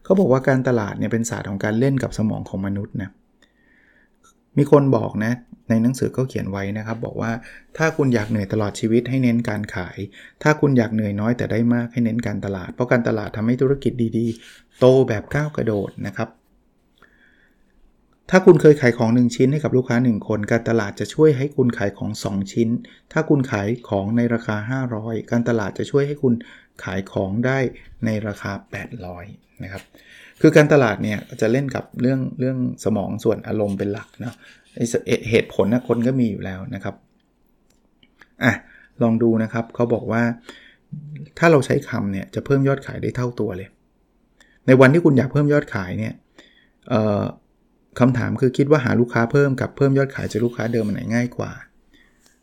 [0.05, 3.11] เขาบอกว่าการตลาดเนี่ยเป็นศาสตร์ของการเล่นกับสมองของมนุษย์นะ
[4.59, 5.33] มีคนบอกนะ
[5.71, 7.31] ในหนังสือก็เขียนไว้นะครับ บอกว่า
[7.77, 9.99] ถ้าคุณอยากเหนื่อยตลอดชีวิตให้เน้นการขาย
[10.43, 16.29] ถ้าคุณอยากเหนื่อยน้อยแต่ได้มากให้เน้นการตลาด เพราะการตลาดทำให้ธุรกิจดีๆ โตแบบก้าวกระโดดนะครับ
[18.31, 22.69] ถ้าคุณเคยขายของ 1 ชิ้นให้กับลูกค้า 1 คน การตลาดจะช่วยให้คุณขายของ 2 ชิ้น
[23.13, 26.35] ถ้าคุณขายของในราคา 500 การตลาดจะช่วยให้คุณ
[26.85, 27.59] ขายของได้
[28.05, 28.53] ในราคา
[29.09, 29.83] 800นะครับ
[30.41, 34.35] คือการตลาดเนี่ยจะเล่นกับเรื่องเรื่องสมองส่วนอารมณ์เป็นหลักนะ
[35.31, 36.95] เหตุผลนะคนก็มีอยู่แล้วนะครับ
[38.45, 38.53] อะ
[39.03, 40.23] ลองดูนะครับเขาบอกว่า
[41.39, 43.69] ถ้าเราใช้คำเนี่ยจะเพิ่มยอดขายได้เท่าตัวเลย
[44.67, 46.15] ในวันที่คุณอยากเพิ่มยอดขายเนี่ย
[48.01, 51.53] คำถามคือคิดว่าหาลูกค้าเพิ่มกับเพิ่มยอดขายจากลูกค้าเดิมมันไหนง่ายกว่า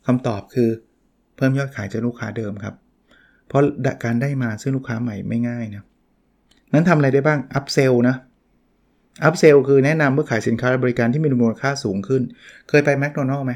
[0.06, 0.68] คำตอบคือ
[1.36, 2.74] เพิ่มยอดขายจากลูกค้าเดิมครับ
[3.48, 3.62] เพราะ
[4.04, 5.84] การได้มาซึ่งลูกค้าใหม่ไม่ง่ายนะ
[6.72, 8.16] นั้นทำอะไรได้บ้าง upsell นะ
[9.24, 12.22] upsell คือแนะนำเพื่อขายสินค้าและบริการที่มีมูลค่าสูงขึ้น
[12.68, 13.52] เคยไปแมคโดนัลล์ไหม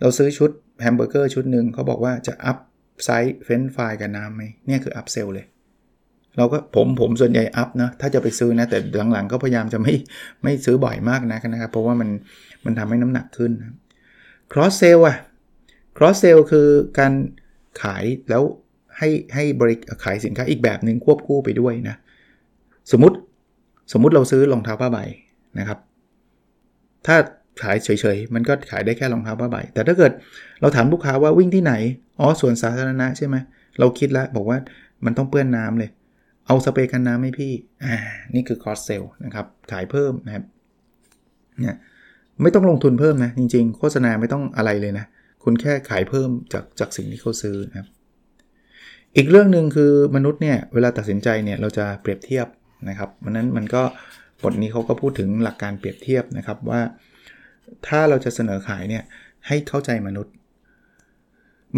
[0.00, 5.46] เราซื้อชุดแฮมเบอร์เกอร์ชุดหนึ่งเขาบอกว่าจะ upsize เฟรนช์ฟรายส์กับน้ำไหมเนี่ยคือ upsell เลย
[6.36, 8.78] เราก็ผมผมส่วนใหญ่ up นะ ถ้าจะไปซื้อนะ แต่
[9.12, 9.94] หลังๆก็พยายามจะไม่
[10.42, 12.08] ไม่ซื้อบ่อยมากนะนะครับ เพราะว่ามัน
[12.64, 13.52] มันทำให้น้ำหนักขึ้น
[14.52, 15.16] cross sell อะ
[15.96, 16.68] cross sell คือ
[16.98, 17.12] การ
[17.82, 18.42] ขายแล้ว
[18.98, 21.96] ให้ให้บริขายสินค้าอีกแบบหนึ่งควบคู่ไปด้วยนะ
[22.92, 23.16] สมมติ
[23.92, 24.98] สมมุติเราซื้อรองเท้าผ้าใบ
[25.58, 25.78] นะครับ
[27.06, 27.16] ถ้า
[27.62, 30.12] ขายเฉยๆ มันก็ขายได้แค่รองเท้าผ้าใบ แต่ถ้าเกิด
[30.60, 31.74] เราถามลูกค้าว่าวิ่งที่ไหน
[32.20, 33.36] อ๋อสวนสาธารณะใช่ไหม
[33.78, 34.58] เราคิดแล้วบอกว่า
[35.04, 35.90] มันต้องเปื้อนน้ำเลย
[36.46, 37.52] เอาสเปรย์กันน้ำให้พี่
[37.84, 37.96] อ่า
[38.34, 40.44] นี่คือคอสเซลนะครับ ขายเพิ่มนะครับ
[41.60, 41.76] เนี่ย
[42.42, 45.06] ไม่ต้องลงทุนเพิ่มนะ จริงๆ โฆษณาไม่ต้องอะไรเลยนะ
[45.44, 47.88] คุณแค่ขายเพิ่มจากจากสิ่งที่เขาซื้อนะครับ
[49.16, 52.46] อีกเรื่องหนึ่งคือมนุษย์เนี่ย เวลาตัดสินใจเนี่ย เราจะเปรียบเทียบ
[52.88, 53.82] นะครับเพราะนั้นมันก็
[54.42, 56.80] บทนี้เขาก็พูดถึงหลักการเปรียบเทียบนะครับว่า
[57.86, 59.04] ถ้าเราจะเสนอขายเนี่ย
[59.46, 60.34] ให้เข้าใจมนุษย์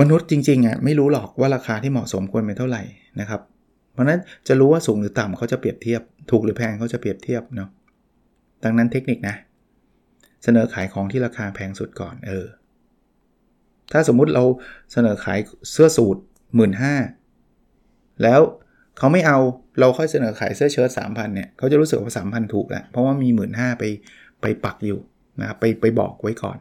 [0.01, 2.83] มนุษย์จริงๆอะไม่รู้หรอกว่าราคาที่เหมาะสมควรเป็นเท่าไหร่
[3.21, 3.41] นะครับ
[3.93, 7.71] เพราะนั้นจะรู้ว่าสูงหรือต่ำเขาจะเปรียบเทียบ ถูกหรือแพงเขาจะเปรียบเทียบเนาะ
[8.65, 9.37] ดังนั้นเทคนิคนะ
[10.45, 12.47] เสนอขายของที่ราคาแพงสุดก่อนเออ
[13.93, 14.45] ถ้าสมมุติเรา
[14.93, 15.39] เสนอขาย
[15.73, 16.17] เสื้อสูท
[16.55, 16.95] หมื่นห้า
[18.23, 18.41] แล้ว
[18.99, 19.39] เขาไม่เอา
[19.81, 23.85] เราค่อยเสนอขายเสื้อเชิ้ตสามพันเนี่ยเขาจะรู้สึกว่าสามพันถูกแล้วเพราะว่ามีหมื่นห้าไป
[24.41, 25.01] ไปปักอยู่
[25.41, 26.59] นะครับไปไปบอกไว้ก่อน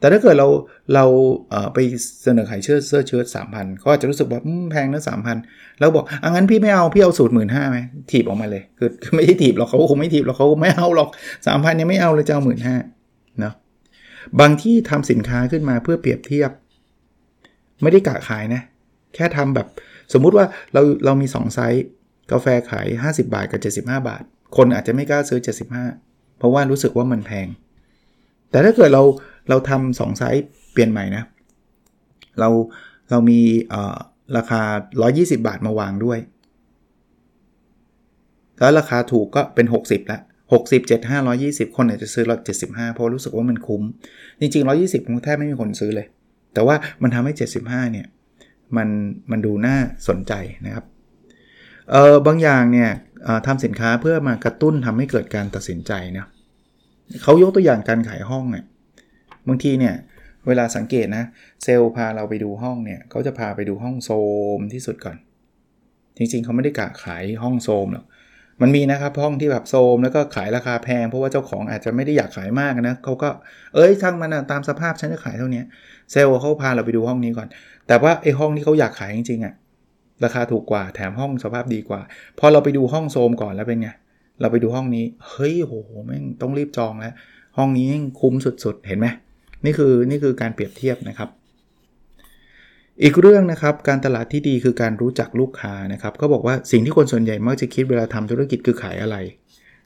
[0.00, 0.48] แต่ถ้าเกิดเรา
[0.94, 1.04] เรา
[1.50, 1.78] เอ่อไป
[2.24, 4.40] เสนอขายเสื้อเสื้อเชิ้ตสามพันเขาอาจจะรู้สึกว่า
[4.70, 5.36] แพงนะสามพัน
[5.78, 7.78] แล้วบอกอะงั้นพี่ไม่เอาพี่เอาสูตรหมื่นห้าไหม
[8.10, 11.08] ถีบออกมาเลยคือไม่ใช่ถีบหรอกเขาคงไม่ถีบหรอกเขาไม่เอาหรอก
[11.46, 12.76] สามพันยังไม่เอาเลยจะเอาหมื่นห้า
[13.40, 13.54] เนาะ
[14.40, 16.50] บางที่ทำสินค้าขึ้นมาเพื่อเปรียบเทียบ
[17.82, 18.62] ไม่ได้กะขายนะ
[19.14, 19.66] แค่ทำแบบ
[20.12, 21.84] สมมุติว่าเราเรามี2ไซส์
[22.30, 24.22] กาแฟขาย 50 บาทกับ 75 บาท
[24.56, 25.40] คนอาจจะไม่กล้าซื้อ
[25.88, 27.48] 75 เพราะว่ารู้สึกว่ามันแพง
[28.50, 29.02] แต่ถ้าเกิดเรา
[29.48, 31.24] เราทำสองไซส์เปลี่ยนใหม่นะ
[32.40, 32.48] เรา
[33.10, 33.40] เรามี
[34.36, 34.62] ราคา
[35.04, 36.18] 120 บาทมาวางด้วย
[38.58, 40.18] แล้วราคาถูกก็เป็น 60ละ
[40.52, 43.82] 60 75 120 คนอาจจะซื้อรถ75เพราะรู้สึกว่ามันคุ้ม
[44.40, 46.06] จริงๆ 120มันแทบไม่มีคนซื้อเลย
[46.54, 47.32] แต่ว่ามันทำให้
[47.64, 48.06] 75 เนี่ย
[48.76, 48.88] มัน
[49.30, 49.76] มันดูน่า
[50.08, 50.32] สนใจ
[50.66, 50.84] นะครับ
[51.92, 52.90] เออบางอย่างเนี่ย
[53.46, 56.26] ทำสินค้าเพื่อมากระตุ้นทำให้เกิดการตัดสินใจนะ
[57.22, 58.64] เขายกตัวอย่างการขายห้องเนี่ย
[59.48, 59.94] บางทีเนี่ย
[60.46, 61.24] เวลาสังเกตนะ
[61.62, 64.10] เซลล์พาเราไปดูห้องเนี่ยเขาจะพาไปดูห้องโซ
[64.58, 65.16] มที่สุดก่อน
[66.16, 68.06] จริงๆเขาไม่ได้กะขายห้องโซมหรอก
[68.62, 73.28] มันมีนะครับห้องที่แบบโซมแล้วก็ขายราคาแพง เพราะว่าเจ้าของอาจจะไม่ได้อยากขายมากนะเขาก็
[73.74, 75.62] เอ้ยช่างมันนะตามสภาพฉันจะขายเท่านี้
[76.12, 77.48] เซลล์เขาพาเราไปดูห้องนี้ก่อน
[77.88, 79.54] แต่ว่าไอ้ห้องที่เขาอยากขายจริงๆอะ
[80.24, 82.00] ราคาถูกกว่าแถมห้องสภาพดีกว่า
[82.38, 83.90] พอเราไปดูห้องโซมก่อนแล้วเป็นไง
[84.40, 85.74] เราไปดูห้องนี้ เฮ้ยโห
[86.04, 87.14] แม่งต้องรีบจองแล้ว
[87.58, 87.88] ห้องนี้
[88.20, 89.06] คุ้มสุดๆ เห็นไหม
[89.64, 91.28] นี่คือนี่คือการเปรียบเทียบนะครับ
[93.02, 99.16] อีกเรื่องนะครับ การตลาดที่ดีคือการรู้จักลูกค้านะครับเขาบอกว่าสิ่งที่คนส่วนใหญ่มักจะคิดเวลาทำธุรกิจคือขายอะไร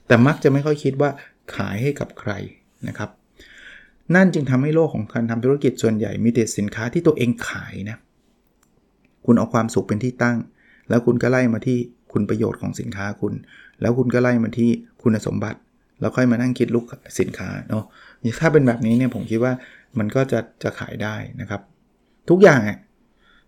[0.06, 1.10] แต่มักจะไม่ค่อยคิดว่า
[1.56, 2.32] ขายให้กับใคร
[2.88, 3.10] นะครับ
[4.14, 7.96] นั่นจึงทำให้โลกของการทำธุรกิจส่วนใหญ่มีแต่สินค้าที่ตัวเองขายนะ
[9.26, 10.38] คุณเอาความสุขเป็นที่ตั้ง
[10.88, 11.78] แล้วคุณก็ไล่มาที่
[12.12, 13.32] คุณประโยชน์ของสินค้าคุณ
[13.80, 14.70] แล้วคุณก็ไล่มาที่
[15.02, 15.58] คุณสมบัติ
[16.00, 16.84] แล้วค่อยมานั่งคิดลุก
[17.20, 17.84] สินค้าเนาะ
[18.40, 19.52] ถ้าเป็นแบบนี้เนี่ยผมคิดว่า
[19.98, 21.60] มันก็จะจะขายได้นะครับ
[22.30, 22.78] ทุกอย่างอะ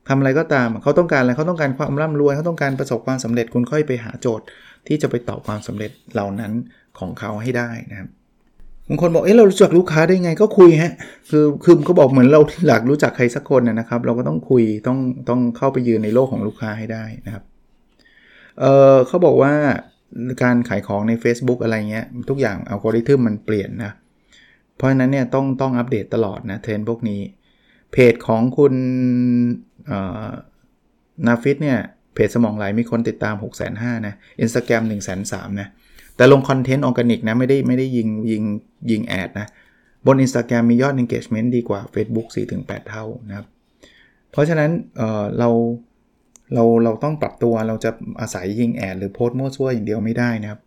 [0.09, 4.47] ทำอะไรก็ตามเขาต้องการอะไรเขาต้องการความร่ำรวยเขาต้องการประสบความสำเร็จคุณค่อยไปหาโจทย์
[4.87, 6.53] ที่จะไปตอบความสำเร็จเหล่านั้น
[6.99, 8.09] ของเขาให้ได้นะครับ
[8.89, 10.93] บางคนบอกเอ้เรารู้จักลูกค้าได้ไงก็คุยฮะ
[11.31, 17.45] คือคือเขาบอกเหมือนเราอยากรู้จักใครสักคนนะครับ เราก็ต้องคุยต้องต้องเข้าไปยืนในโลกของลูกค้าให้ได้นะครับ
[18.61, 18.65] เอ
[18.95, 19.55] อเขาบอกว่า
[20.43, 23.93] การขายของใน Facebook อะไรเงี้ยทุกอย่างอัลกอริทึมมันเปลี่ยนนะ
[24.77, 27.21] เพราะฉะนั้นเนี่ยต้องต้องอัปเดตตลอดนะเทรนพวกนี้
[27.93, 28.75] เพจของคุณ
[31.27, 31.79] นาฟิดเนี่ย
[32.15, 35.69] เพจสมองไหลมีคนติดตาม 6 5 0 0 0นะอินสตาแกรม1 3 0 0 0นะ
[36.17, 38.43] แต่ลงคอนเทนต์ออร์แกนิกนะไม่ได้ไม่ได้ยิงยิง
[38.91, 39.47] ยิงแอดนะ
[40.07, 43.47] บน Instagram มียอด engagement ดีกว่า Facebook 4-8 เท่านะครับ
[44.31, 45.49] เพราะฉะนั้นเรา
[46.55, 50.61] เราเราต้องปรับตัวเราจะอาศัยยิงแอดหรือโพสต์มั่วซั่วอย่างเดียวไม่ได้นะครับ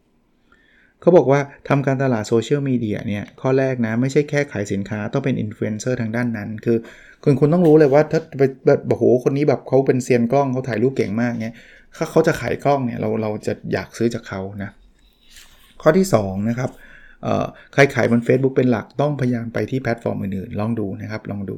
[1.01, 6.77] เขาบอกว่าทำการตลาดโซเชียลมีเดียเนี่ย ข้อแรกนะ ไม่ใช่แค่ขายสินค้าต้องเป็นอินฟลูเอนเซอร์ทางด้านนั้น คือ
[7.23, 11.55] คุณคุณต้องรู้เลยว่าถ้าไปแบบโอ้โหคนนี้แบบเขาเป็นเซียนกล้องเขาถ่ายรูปเก่งมากเนี่ย
[11.97, 14.71] ถ้าเขาจะขายกล้องเนี่ยเราเราจะอยากซื้อจากเขานะ
[15.85, 16.69] ข้อที่2นะครับ
[17.73, 21.57] ใครขายบน Facebook เป็นหลักต้องพยายามไปที่แพลตฟอร์มอื่นๆ ลองดูนะครับลองดู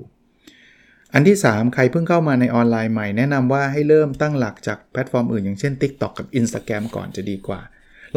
[1.13, 7.61] อันที่ 3 ใครเพิ่งเข้ามาในออนไลน์ใหม่แนะนำว่าให้เริ่มตั้งหลักจากแพลตฟอร์มอื่นอย่างเช่น TikTok กับ Instagram ก่อนจะดีกว่า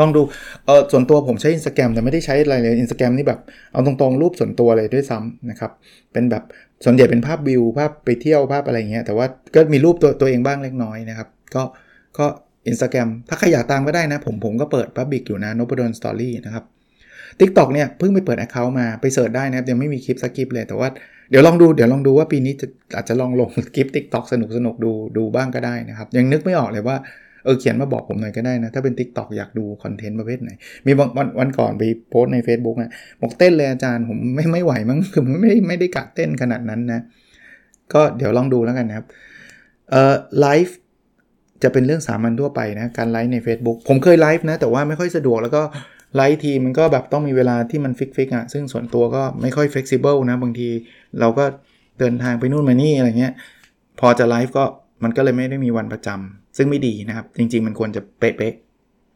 [0.00, 0.22] ลองดู
[0.66, 3.40] เออส่วนตัวผมใช้ Instagram แต่ไม่ได้ใช้อะไรเลย Instagram นี่แบบ
[3.72, 5.70] เอาตรงๆรูปส่วนตัวเลยด้วยซ้ำนะครับ
[6.12, 6.42] เป็นแบบ
[6.84, 11.62] ส่วนใหญ่เป็นภาพวิวภาพไปเที่ยวภาพอะไรเงี้ยแต่ว่าก็มีรูปตัวตัวเองบ้างเล็กน้อยนะครับก็
[12.18, 12.26] ก็
[12.68, 16.64] อินสตาแกรมถ้าใครอยากตามก็ได้นะ ผมผมก็เปิด Public อยู่นะนพดล Story นะครับ
[17.40, 20.88] TikTok เนี่ยเพิ่งไปเปิด Account มาไป search ได้นะครับยังไม่มีคลิปสักคลิปเลยแต่ว่า
[21.30, 26.96] เดี๋ยวลองดูเดี๋ยวลองดูว่าปีนี้จะอาจจะลองลงคลิป TikTok สนุกสนุกดูดูบ้างก็ได้นะครับ ยังนึกไม่ออกเลยว่า
[27.44, 30.50] เออเขียนมาบอกผมหน่อยก็ได้นะ ถ้าเป็น TikTok อยากดูคอนเทนต์ประเภทไหน
[30.86, 37.00] มีวันวันวันก่อนไปโพสต์ใน Facebook นะบอกเต้นเลยอาจารย์ผมไม่ไม่ไหวมั้งคือไม่ไม่ได้กะเต้นขนาดนั้นนะ
[37.92, 39.06] ก็เดี๋ยวลองดูแล้วกันนะครับ
[39.90, 40.76] เอ่อไลฟ์
[41.62, 45.62] จะเป็นเรื่องสามัญทั่วไปนะการไลฟ์ใน Facebook ผมเคยไลฟ์นะ แต่ว่าไม่ค่อยสะดวกแล้วก็
[46.16, 50.68] ไลฟ์ทีมันก็แบบต้องมีเวลาที่มัน fix fix อะซึ่งส่วนตัวก็ไม่ค่อย flexible นะ บางที
[51.20, 51.44] เราก็
[51.98, 53.32] เดินทางไปนู่นมานี่อะไรเงี้ย
[54.00, 54.64] พอจะไลฟ์ก็
[55.04, 58.54] มันก็เลยไม่ได้มีวันประจำซึ่งไม่ดีนะครับ จริง ๆ มันควรจะเป๊ะ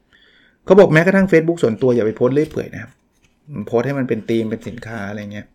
[0.02, 2.90] ๆเขาบอกแม้กระทั่ง Facebook ส่วนตัวอย่าไปโพสเรื่อยเปื่อยนะครับ
[3.66, 5.46] โพสให้มันเป็นธีมเป็นสินค้าอะไรเงี้ย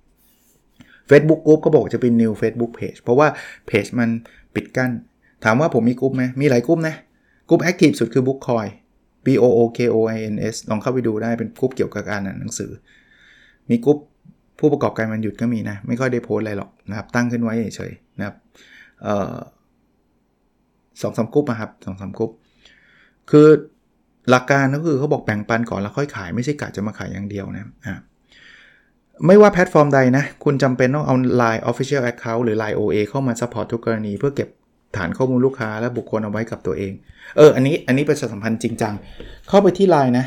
[1.10, 3.28] Facebook Group ก็บอกจะเป็น new Facebook Page เพราะว่า
[3.67, 4.10] เพจมัน
[4.56, 4.91] ปิดกั้น
[5.43, 6.95] ถามว่าผมมีกลุ่มไหมมีหลายกลุ่มนะ
[7.49, 8.69] กลุ่มแอคทีฟสุดคือ Bookcoin
[9.25, 12.71] B O O K O I N S ลองเข้าไปดูได้เป็นกลุ่มเกี่ยวกับการอ่านหนังสือ
[13.69, 13.97] มีกลุ่ม
[14.60, 18.36] ผู้ประกอบการมันหยุดก็มีนะ ไม่ค่อยได้โพสอะไรหรอกนะครับ ตั้งขึ้นไว้เฉยๆนะครับ
[21.02, 22.32] สองสามกลุ่มนะครับสองสามกลุ่ม
[23.32, 23.47] คือ
[24.30, 27.95] หลักการก็คือเขาบอกแบ่งปันก่อนแล้วค่อยขายไม่ใช่กะจะมาขายอย่างเดียวนะอ่า
[29.25, 34.49] ไม่ว่าแพลตฟอร์มใดนะ คุณจำเป็นต้องเอา Line Official Account หรือ Line OA เข้ามา support ทุกกรณีเพื่อเก็บ
[34.97, 36.93] ฐานข้อมูลลูกค้าและบุคคลเอาไว้กับตัวเอง
[37.38, 38.93] เออ อันนี้ อันนี้ประชาสัมพันธ์จริงจัง
[39.47, 40.25] เข้าไปที่ไลน์นะ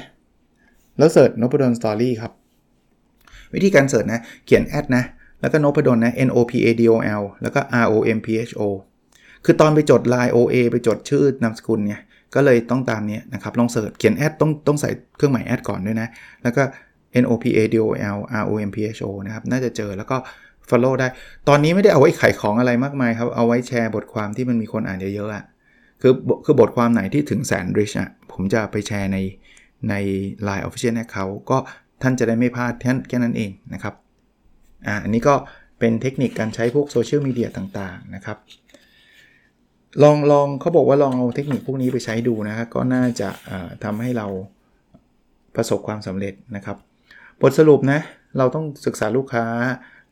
[0.98, 2.32] แล้ว search นพดล Story ครับ
[3.54, 5.04] วิธีการ search นะ เขียนแอดนะ
[5.40, 8.62] แล้วก็นพดลนะ N O P A D O L แล้วก็ R O M P H O
[9.44, 12.00] คือตอนไปจด Line O A ไปจดชื่อนามสกุลเนี่ย
[12.34, 16.08] ก็เลยต้องตามนี้นะครับ ลองเสิร์ช เขียนแอดต้องต้องใส่เครื่องหมายแอดก่อนด้วยนะ
[16.42, 16.62] แล้วก็
[17.22, 19.90] N O P A D O L R O M P H O นะครับ น่าจะเจอ
[19.98, 20.16] แล้วก็
[20.70, 21.08] Follow ได้
[21.48, 25.44] ตอนนี้ไม่ได้เอาไว้ขายของอะไรมากมายครับ เอาไว้แชร์บทความที่มันมีคนอ่านเยอะๆอะ
[26.02, 26.12] คือ
[26.44, 29.18] คือบทความไหนที่ถึงแสนริชอะผมจะไปแชร์ใน
[29.90, 29.94] ใน
[30.46, 31.58] Line Official Account ก็
[32.02, 32.72] ท่านจะได้ไม่พลาด
[33.08, 33.94] แค่นั้นเองนะครับ
[34.86, 35.34] อ่าอันนี้ก็
[35.78, 38.38] เป็นเทคนิคการใช้พวกโซเชียลมีเดียต่างๆนะครับ
[40.02, 43.28] ลองลองเขาบอกว่าลองเอาเทคนิคพวกนี้ไปใช้ดูนะครับก็น่าจะ
[43.84, 44.26] ทำให้เรา
[45.56, 46.76] ประสบความสำเร็จนะครับ
[47.40, 48.00] บทสรุปนะ
[48.38, 49.44] เราต้องศึกษาลูกค้า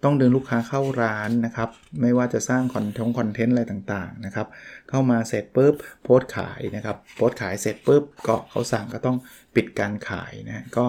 [0.05, 1.69] ต้องดึงลูกค้าเข้าร้านนะครับ
[2.01, 4.47] ไม่ว่าจะสร้างคอนเทนต์คอนเทนต์อะไรต่างๆนะครับ
[4.89, 9.17] เข้ามาเสร็จปุ๊บโพสขายนะครับ โพสขายเสร็จปุ๊บก็เขาสั่งก็ต้อง
[9.55, 10.85] ปิดการขายนะก็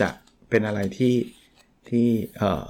[0.00, 0.08] จะ
[0.50, 1.14] เป็นอะไรที่
[1.88, 2.66] ที่เออ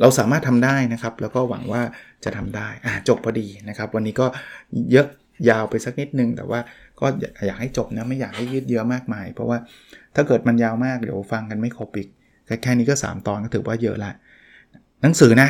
[0.00, 1.82] เราสามารถทำได้นะครับ แล้วก็หวังว่า
[2.24, 4.26] จะทำได้อ่จบพอดีนะครับ วันนี้ก็
[4.92, 5.06] เยอะ
[5.50, 6.60] ยาวไปสักนิดนึง แต่ว่า
[7.00, 7.06] ก็
[7.46, 9.58] อยากให้จบนะไม่อยากให้ยืดเยอะมากมาย เพราะว่า
[10.14, 12.08] ถ้าเกิดมันยาวมากเดี๋ยวฟังกันไม่ครบอีก
[12.62, 14.12] แค่นี้ก็ 3 ตอนก็ถือว่าเยอะละ
[15.02, 15.48] หนังสือนะ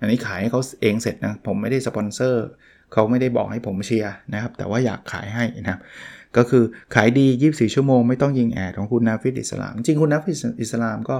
[0.00, 2.44] อันนี้ขายให้เขาเองเสร็จนะ ผมไม่ได้สปอนเซอร์
[2.92, 5.80] เขาไม่ได้บอกให้ผมเชียร์นะครับ แต่ว่าอยากขายให้นะครับ
[6.36, 11.16] ก็คือขายดี 24 ชั่วโมงไม่ต้องยิงแอดของคุณนาฟิดอิสลาม จริงคุณนาฟิดอิสลามก็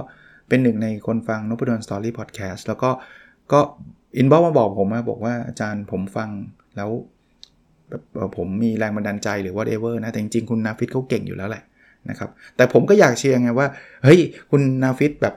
[0.49, 2.89] เป็นหนึ่งในคนฟังนพดล Story พอดแคสต์แล้วก็
[3.51, 3.59] ก็
[4.17, 6.29] inbox มาบอกผมมาบอกว่าอาจารย์ผมฟัง
[6.75, 6.89] แล้ว
[8.37, 11.63] ผมมีแรงบันดาลใจหรือว่าเอเวอร์นะ แต่จริงๆคุณนาฟิดเขาเก่งอยู่แล้วแหละ
[12.09, 13.67] นะครับ แต่ผมก็อยากเชียร์ไงว่า
[14.03, 14.19] เฮ้ย
[14.51, 15.35] คุณนาฟิดแบบ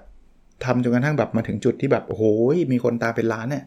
[0.65, 2.23] ทำจนกระทั่งแบบมาถึงจุดที่แบบโอ้โห
[2.73, 3.65] มีคนตามเป็นล้านเนี่ย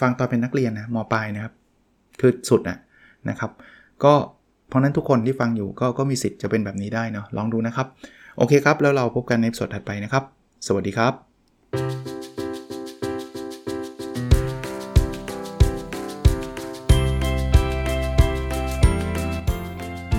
[0.00, 1.54] ฟังตอนเป็นนักเรียนนะมปลายนะครับ
[2.20, 2.78] คือสุดนะ
[3.28, 3.50] นะครับ
[4.04, 4.14] ก็
[4.68, 7.86] เพราะนั้นทุกคนที่ฟังอยู่ก็ก็มีสิทธิ์จะเป็นแบบนี้ได้เนาะลองดูนะครับ
[8.38, 10.24] โอเคครับ แล้วเราพบกันในสดถัดไปนะครับ
[10.66, 11.12] สวัสดีครับ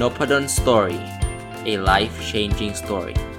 [0.01, 0.99] n o p a d o n Story
[1.71, 3.30] a life changing story